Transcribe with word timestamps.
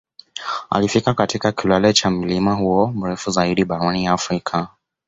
Alifika 0.69 1.13
katika 1.13 1.51
kilele 1.51 1.93
cha 1.93 2.09
mlima 2.09 2.53
huo 2.53 2.87
mrefu 2.87 3.31
zaidi 3.31 3.65
barani 3.65 4.07
Afrika 4.07 4.67